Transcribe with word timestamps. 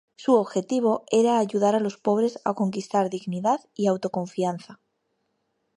Su 0.15 0.33
objetivo 0.33 1.05
era 1.11 1.37
ayudar 1.37 1.75
a 1.75 1.79
los 1.79 1.97
pobres 1.97 2.39
a 2.43 2.55
conquistar 2.55 3.11
dignidad 3.11 3.59
y 3.75 3.85
autoconfianza. 3.85 4.79